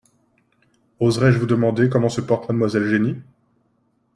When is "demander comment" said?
1.45-2.09